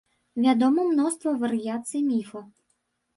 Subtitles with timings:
[0.43, 2.41] Вядома мноства варыяцый міфа.